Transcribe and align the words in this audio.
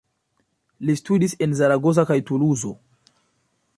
Li 0.87 0.95
studis 1.01 1.35
en 1.47 1.53
Zaragoza 1.59 2.07
kaj 2.13 2.17
Tuluzo. 2.31 2.73